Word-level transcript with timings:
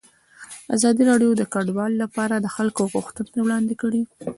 ازادي 0.75 1.03
راډیو 1.11 1.31
د 1.37 1.43
کډوال 1.53 1.93
لپاره 2.03 2.35
د 2.39 2.47
خلکو 2.55 2.81
غوښتنې 2.93 3.39
وړاندې 3.43 3.73
کړي. 3.81 4.01